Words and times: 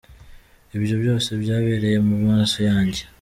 Ibyo 0.77 0.95
byose 1.01 1.29
byabereye 1.41 1.97
mu 2.07 2.15
maso 2.27 2.57
yanjye. 2.69 3.01